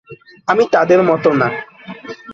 আমি 0.47 0.63
তাদের 0.71 0.99
মত 1.03 1.25
না। 1.33 1.47